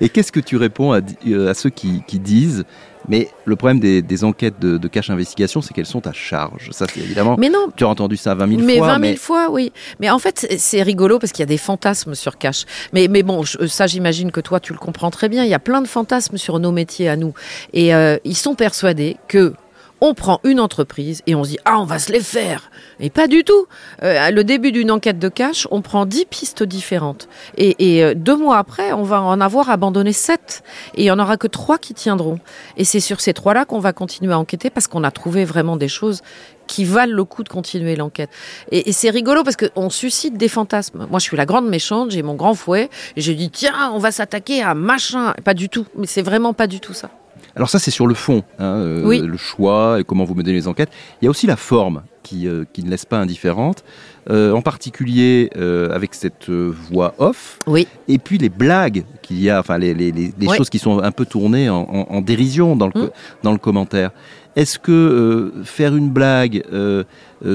[0.00, 2.64] Et qu'est-ce que tu réponds à, euh, à ceux qui, qui disent
[3.10, 6.68] mais le problème des, des enquêtes de, de cache investigation, c'est qu'elles sont à charge.
[6.72, 7.36] Ça, c'est évidemment.
[7.38, 7.68] Mais non.
[7.74, 8.86] Tu as entendu ça 20 000 mais fois.
[8.88, 9.72] 20 000 mais fois, oui.
[9.98, 12.66] Mais en fait, c'est- rigolo parce qu'il y a des fantasmes sur Cash.
[12.92, 15.42] Mais, mais bon, je- ça, j'imagine que toi, tu le comprends très bien.
[15.44, 17.32] Il y a plein de fantasmes sur nos métiers à nous.
[17.72, 19.54] Et euh, ils sont persuadés que
[20.00, 23.10] on prend une entreprise et on se dit ah on va se les faire et
[23.10, 23.66] pas du tout
[24.02, 28.36] Euh, le début d'une enquête de cash on prend dix pistes différentes et, euh, deux
[28.36, 30.62] mois après on va en avoir abandonné sept
[30.94, 32.38] et il y en aura que trois qui tiendront
[32.76, 35.44] et c'est sur ces trois là qu'on va continuer à enquêter parce qu'on a trouvé
[35.44, 36.22] vraiment des choses
[36.66, 38.30] qui valent le coup de continuer l'enquête.
[38.70, 41.06] Et, et c'est rigolo parce qu'on suscite des fantasmes.
[41.10, 43.98] Moi, je suis la grande méchante, j'ai mon grand fouet, et je dis tiens, on
[43.98, 45.32] va s'attaquer à machin.
[45.44, 47.10] Pas du tout, mais c'est vraiment pas du tout ça.
[47.58, 49.20] Alors ça, c'est sur le fond, hein, euh, Oui.
[49.20, 50.90] le choix et comment vous menez les enquêtes.
[51.20, 53.84] Il y a aussi la forme qui, euh, qui ne laisse pas indifférente,
[54.30, 57.58] euh, en particulier euh, avec cette voix off.
[57.66, 57.86] Oui.
[58.08, 60.12] Et puis les blagues qu'il y a, enfin les, les,
[60.56, 63.10] choses qui sont un peu tournées en, en- en dérision dans le, co- Mm.
[63.42, 64.10] dans le commentaire.
[64.56, 66.64] Est-ce que faire une blague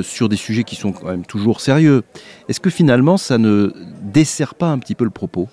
[0.04, 2.04] sur des sujets qui sont quand même toujours sérieux,
[2.48, 5.50] est-ce que finalement ça ne dessert pas un petit peu le propos?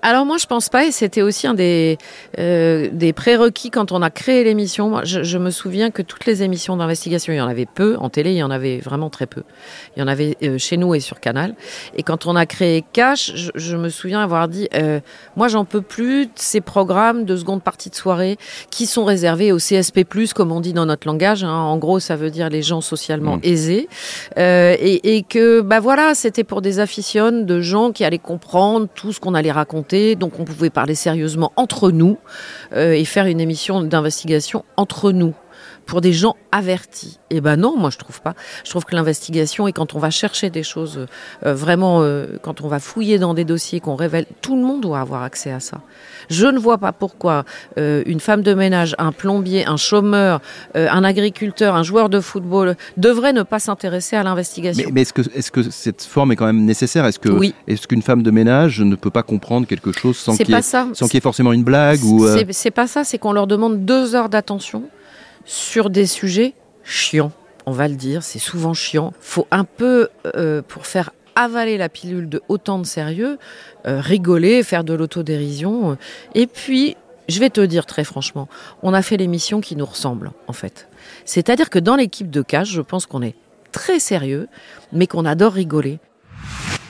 [0.00, 1.98] Alors moi je pense pas et c'était aussi un des
[2.38, 4.88] des prérequis quand on a créé l'émission.
[4.88, 7.96] Moi, je, je me souviens que toutes les émissions d'investigation, il y en avait peu
[7.98, 9.42] en télé, il y en avait vraiment très peu.
[9.96, 11.54] Il y en avait euh, chez nous et sur Canal.
[11.96, 15.00] Et quand on a créé Cash, je, je me souviens avoir dit euh,
[15.36, 18.36] moi j'en peux plus de ces programmes de seconde partie de soirée
[18.70, 21.44] qui sont réservés au CSP+ comme on dit dans notre langage.
[21.44, 21.50] hein.
[21.52, 23.40] En gros, ça veut dire les gens socialement Mm.
[23.42, 23.88] aisés
[24.38, 28.88] euh, et, et que bah voilà, c'était pour des aficionnes de gens qui allaient comprendre
[28.94, 32.18] tout ce qu'on allait raconter, donc on pouvait parler sérieusement entre nous
[32.74, 35.34] et faire une émission d'investigation entre nous
[35.86, 37.18] pour des gens avertis.
[37.30, 38.34] Eh ben non, moi je trouve pas.
[38.64, 41.06] Je trouve que l'investigation et quand on va chercher des choses
[41.46, 44.80] euh, vraiment, euh, quand on va fouiller dans des dossiers qu'on révèle, tout le monde
[44.80, 45.80] doit avoir accès à ça.
[46.28, 47.44] Je ne vois pas pourquoi
[47.78, 50.40] euh, une femme de ménage, un plombier, un chômeur,
[50.76, 54.84] euh, un agriculteur, un joueur de football devrait ne pas s'intéresser à l'investigation.
[54.86, 57.04] Mais, mais est-ce que, cette forme est quand même nécessaire?
[57.06, 57.54] Est-ce que Oui.
[57.66, 61.16] est-ce qu'une femme de ménage ne peut pas comprendre quelque chose sans qu'il y, y
[61.16, 64.28] ait forcément une blague ou euh, C'est pas ça, c'est qu'on leur demande deux heures
[64.28, 64.84] d'attention
[65.50, 67.32] sur des sujets chiants.
[67.66, 69.12] On va le dire, c'est souvent chiant.
[69.20, 73.36] Faut un peu, euh, pour faire avaler la pilule de autant de sérieux,
[73.84, 75.98] euh, rigoler, faire de l'autodérision.
[76.36, 76.96] Et puis,
[77.28, 78.48] je vais te dire très franchement,
[78.84, 80.88] on a fait l'émission qui nous ressemble, en fait.
[81.24, 83.34] C'est-à-dire que dans l'équipe de Cash, je pense qu'on est
[83.72, 84.46] très sérieux,
[84.92, 85.98] mais qu'on adore rigoler.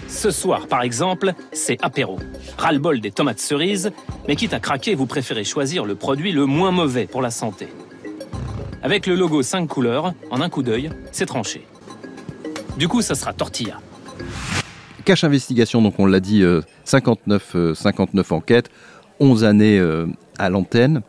[0.06, 2.18] Ce soir, par exemple, c'est apéro.
[2.58, 3.90] Ras-le-bol des tomates cerises,
[4.28, 7.68] mais quitte à craquer, vous préférez choisir le produit le moins mauvais pour la santé.
[8.82, 11.66] Avec le logo 5 couleurs, en un coup d'œil, c'est tranché.
[12.78, 13.78] Du coup, ça sera tortilla.
[15.04, 16.42] Cache Investigation, donc on l'a dit,
[16.84, 18.70] 59, euh, 59 euh, enquêtes,
[19.18, 20.06] 11 années euh,
[20.38, 21.02] à l'antenne.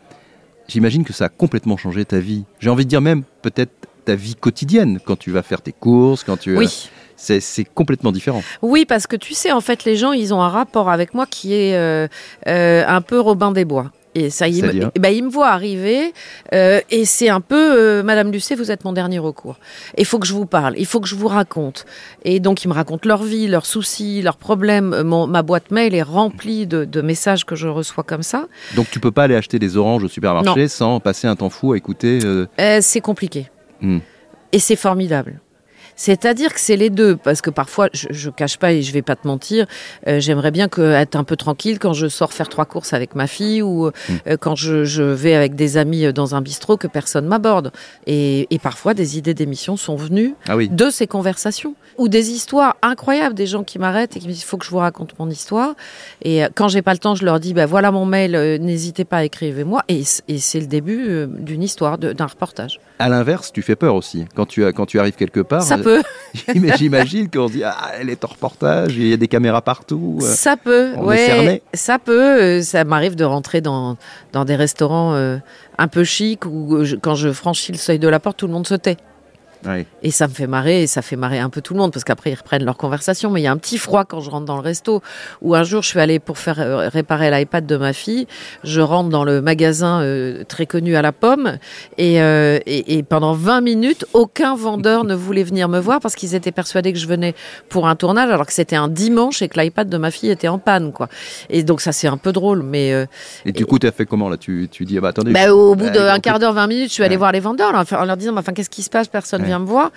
[0.67, 2.43] J'imagine que ça a complètement changé ta vie.
[2.59, 3.71] J'ai envie de dire même peut-être
[4.03, 6.57] ta vie quotidienne quand tu vas faire tes courses, quand tu...
[6.57, 6.89] Oui.
[7.15, 8.41] C'est complètement différent.
[8.63, 11.27] Oui, parce que tu sais, en fait, les gens, ils ont un rapport avec moi
[11.27, 11.77] qui est
[12.47, 13.91] un peu Robin des Bois.
[14.13, 16.13] Et ça, il, me, bah, il me voit arriver
[16.53, 19.57] euh, et c'est un peu, euh, Madame Lucet, vous êtes mon dernier recours.
[19.97, 21.85] Il faut que je vous parle, il faut que je vous raconte.
[22.25, 24.93] Et donc, ils me racontent leur vie, leurs soucis, leurs problèmes.
[24.93, 28.47] Euh, mon, ma boîte mail est remplie de, de, messages que je reçois comme ça.
[28.75, 31.71] Donc, tu peux pas aller acheter des oranges au supermarché sans passer un temps fou
[31.71, 32.47] à écouter euh,
[32.81, 33.49] C'est compliqué.
[33.79, 33.99] Hmm.
[34.51, 35.39] Et c'est formidable.
[35.95, 39.01] C'est-à-dire que c'est les deux, parce que parfois, je, je cache pas et je vais
[39.01, 39.65] pas te mentir,
[40.07, 43.15] euh, j'aimerais bien que, être un peu tranquille quand je sors faire trois courses avec
[43.15, 44.37] ma fille ou euh, mm.
[44.37, 47.71] quand je, je, vais avec des amis dans un bistrot que personne m'aborde.
[48.07, 50.69] Et, et, parfois, des idées d'émission sont venues ah oui.
[50.69, 54.41] de ces conversations ou des histoires incroyables, des gens qui m'arrêtent et qui me disent
[54.41, 55.75] il faut que je vous raconte mon histoire.
[56.21, 59.05] Et euh, quand j'ai pas le temps, je leur dis ben voilà mon mail, n'hésitez
[59.05, 59.83] pas, écrivez-moi.
[59.87, 62.79] Et, et c'est le début d'une histoire, d'un reportage.
[63.01, 65.63] À l'inverse, tu fais peur aussi quand tu quand tu arrives quelque part.
[65.63, 66.01] Ça peut
[66.77, 70.19] J'imagine qu'on dit ah, elle est en reportage, il y a des caméras partout.
[70.21, 72.41] Euh, ça peut, ouais, ça peut.
[72.41, 73.97] Euh, ça m'arrive de rentrer dans,
[74.33, 75.37] dans des restaurants euh,
[75.77, 78.67] un peu chics où quand je franchis le seuil de la porte, tout le monde
[78.67, 78.97] se tait.
[80.03, 82.03] Et ça me fait marrer, et ça fait marrer un peu tout le monde, parce
[82.03, 83.29] qu'après ils reprennent leur conversation.
[83.29, 85.01] Mais il y a un petit froid quand je rentre dans le resto,
[85.41, 88.27] où un jour je suis allée pour faire euh, réparer l'iPad de ma fille.
[88.63, 91.57] Je rentre dans le magasin euh, très connu à la pomme,
[91.97, 96.15] et, euh, et, et, pendant 20 minutes, aucun vendeur ne voulait venir me voir parce
[96.15, 97.35] qu'ils étaient persuadés que je venais
[97.69, 100.47] pour un tournage, alors que c'était un dimanche et que l'iPad de ma fille était
[100.47, 101.07] en panne, quoi.
[101.49, 102.93] Et donc ça c'est un peu drôle, mais.
[102.93, 103.05] Euh,
[103.45, 104.37] et du coup, tu as fait comment là?
[104.37, 105.31] Tu, tu dis, ah bah attendez.
[105.31, 108.05] Bah, au bout d'un quart d'heure, 20 minutes, je suis allée voir les vendeurs en
[108.05, 109.07] leur disant, enfin, qu'est-ce qui se passe?
[109.07, 109.91] Personne me voir.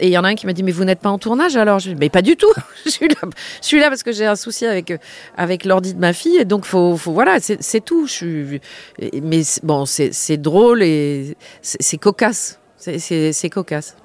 [0.00, 1.56] Et il y en a un qui m'a dit mais vous n'êtes pas en tournage
[1.56, 1.80] alors?
[1.80, 2.52] Je dis mais pas du tout.
[2.84, 3.16] je suis là,
[3.60, 4.92] je suis là parce que j'ai un souci avec
[5.36, 8.06] avec l'ordi de ma fille et donc faut, faut voilà c'est tout.
[8.06, 8.60] Je suis
[9.22, 12.58] mais bon c'est drôle et c'est cocasse.
[12.78, 13.96] C'est cocasse.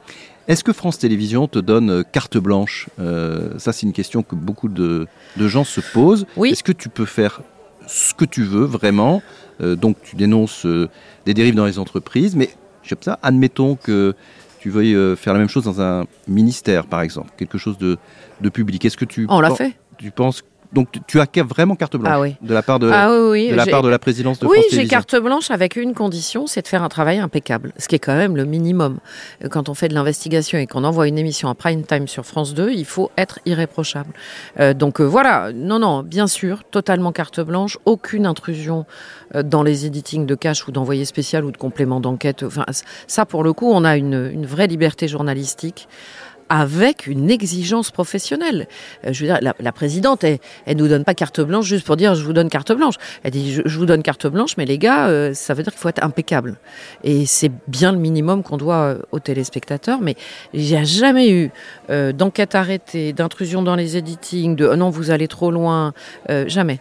[0.47, 2.89] Est-ce que France Télévisions te donne euh, carte blanche?
[2.99, 6.25] Euh, Ça, c'est une question que beaucoup de, de gens se posent.
[6.35, 6.49] Oui.
[6.51, 7.39] Est-ce que tu peux faire
[7.87, 9.21] ce que tu veux vraiment?
[9.61, 10.89] Euh, Donc, tu dénonces euh,
[11.25, 12.49] des dérives dans les entreprises, mais
[12.81, 14.15] je sais pas, admettons que
[14.63, 17.97] tu veuilles euh, faire la même chose dans un ministère, par exemple, quelque chose de,
[18.39, 18.85] de public.
[18.85, 19.25] Est-ce que tu...
[19.27, 19.73] On l'a fait.
[19.97, 20.41] Tu penses
[20.73, 22.35] donc tu as vraiment carte blanche ah oui.
[22.41, 24.65] de la part de, ah oui, de, la, part de la présidence de oui, France
[24.71, 27.95] Oui, j'ai carte blanche avec une condition, c'est de faire un travail impeccable, ce qui
[27.95, 28.97] est quand même le minimum.
[29.49, 32.53] Quand on fait de l'investigation et qu'on envoie une émission à prime time sur France
[32.53, 34.13] 2, il faut être irréprochable.
[34.59, 38.85] Euh, donc euh, voilà, non, non, bien sûr, totalement carte blanche, aucune intrusion
[39.35, 42.43] euh, dans les editings de cash ou d'envoyé spécial ou de complément d'enquête.
[42.43, 42.65] Enfin,
[43.07, 45.87] ça, pour le coup, on a une, une vraie liberté journalistique
[46.53, 48.67] avec une exigence professionnelle.
[49.07, 50.37] Euh, je veux dire, la, présidente, elle,
[50.67, 52.95] elle nous donne pas carte blanche juste pour dire je vous donne carte blanche.
[53.23, 55.79] Elle dit je, vous donne carte blanche, mais les gars, euh, ça veut dire qu'il
[55.79, 56.59] faut être impeccable.
[57.03, 59.99] Et c'est bien le minimum qu'on doit euh, aux téléspectateurs.
[59.99, 60.15] Mais
[60.53, 61.51] il n'y a jamais eu
[61.89, 65.93] d'enquête arrêtée, d'intrusion dans les editings, de oh non vous allez trop loin,
[66.47, 66.79] jamais.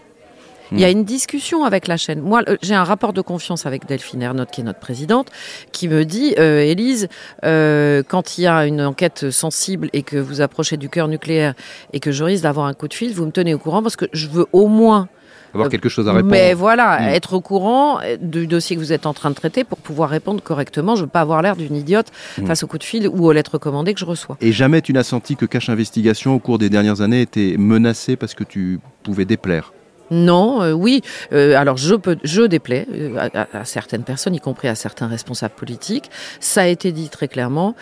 [0.74, 2.20] Il y a une discussion avec la chaîne.
[2.20, 5.28] Moi, euh, j'ai un rapport de confiance avec Delphine Ernotte, qui est notre présidente,
[5.72, 7.08] qui me dit, euh, Élise,
[7.44, 11.54] euh, quand il y a une enquête sensible et que vous approchez du cœur nucléaire
[11.92, 13.96] et que je risque d'avoir un coup de fil, vous me tenez au courant parce
[13.96, 15.08] que je veux au moins
[15.54, 16.30] avoir quelque chose à répondre.
[16.30, 17.08] Mais voilà, mmh.
[17.08, 20.42] être au courant du dossier que vous êtes en train de traiter pour pouvoir répondre
[20.42, 20.94] correctement.
[20.94, 22.06] Je ne veux pas avoir l'air d'une idiote
[22.38, 22.46] mmh.
[22.46, 24.38] face au coup de fil ou aux lettres commandées que je reçois.
[24.40, 28.16] Et jamais tu n'as senti que Cache Investigation, au cours des dernières années, était menacé
[28.16, 29.74] parce que tu pouvais déplaire?
[30.12, 31.02] Non, euh, oui.
[31.32, 35.54] Euh, alors je peux, je déplais euh, à, certaines personnes, y compris à certains responsables
[35.54, 36.10] politiques.
[36.40, 37.74] Ça a été dit très clairement.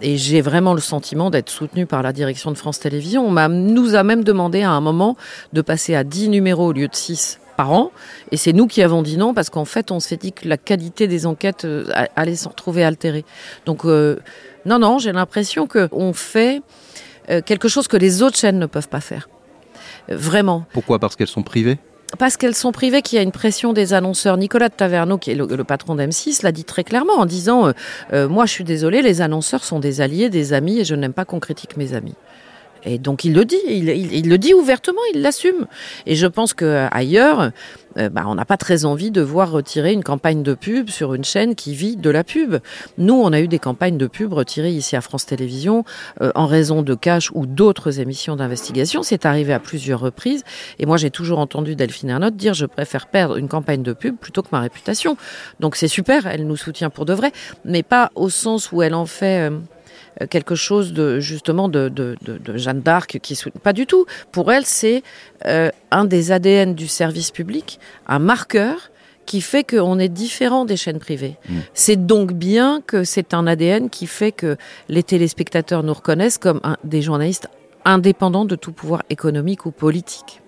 [0.00, 3.26] Et j'ai vraiment le sentiment d'être soutenu par la direction de France Télévisions.
[3.26, 5.16] On nous a même demandé à un moment
[5.52, 7.90] de passer à 10 numéros au lieu de 6 par an.
[8.30, 10.56] Et c'est nous qui avons dit non parce qu'en fait, on s'est dit que la
[10.56, 13.24] qualité des enquêtes euh, allait s'en retrouver altérée.
[13.66, 14.20] Donc, euh,
[14.64, 16.62] non, non, j'ai l'impression qu'on fait
[17.30, 19.28] euh, quelque chose que les autres chaînes ne peuvent pas faire.
[20.08, 20.64] Vraiment.
[20.72, 21.78] Pourquoi Parce qu'elles sont privées
[22.16, 24.38] parce qu'elles sont privées, qu'il y a une pression des annonceurs.
[24.38, 27.66] Nicolas de Taverneau, qui est le, le patron d'M6, l'a dit très clairement en disant
[27.66, 27.72] euh,
[28.14, 31.12] euh, Moi, je suis désolé, les annonceurs sont des alliés, des amis, et je n'aime
[31.12, 32.14] pas qu'on critique mes amis.
[32.84, 35.66] Et donc il le dit, il, le dit ouvertement, il l'assume.
[36.06, 37.50] Et je pense que ailleurs,
[37.98, 41.14] euh, bah, on n'a pas très envie de voir retirer une campagne de pub sur
[41.14, 42.56] une chaîne qui vit de la pub.
[42.96, 45.84] Nous, on a eu des campagnes de pub retirées ici à France Télévisions
[46.20, 49.02] euh, en raison de cash ou d'autres émissions d'investigation.
[49.02, 50.44] C'est arrivé à plusieurs reprises.
[50.78, 54.16] Et moi, j'ai toujours entendu Delphine Ernotte dire je préfère perdre une campagne de pub
[54.16, 55.16] plutôt que ma réputation.
[55.60, 57.32] Donc c'est super, elle nous soutient pour de vrai,
[57.64, 59.50] mais pas au sens où elle en fait.
[59.50, 59.58] Euh,
[60.26, 64.06] quelque chose de justement de, de, de, Jeanne d'Arc qui pas du tout.
[64.32, 65.02] Pour elle, c'est
[65.46, 68.90] euh, un des ADN du service public, un marqueur
[69.26, 71.36] qui fait qu'on est différent des chaînes privées.
[71.48, 71.58] Mm.
[71.74, 74.56] C'est donc bien que c'est un ADN qui fait que
[74.88, 77.48] les téléspectateurs nous reconnaissent comme un, des journalistes
[77.84, 80.40] indépendants de tout pouvoir économique ou politique.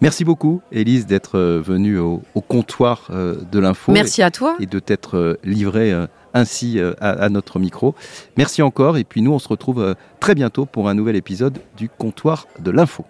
[0.00, 3.92] Merci beaucoup, Élise, d'être euh, venue au, comptoir euh, de l'info.
[3.92, 4.56] Merci à toi.
[4.60, 5.92] Et de t'être livrée
[6.34, 7.94] ainsi euh, à, notre micro.
[8.36, 11.58] Merci encore et puis nous on se retrouve euh, très bientôt pour un nouvel épisode
[11.76, 13.04] du comptoir de l'info.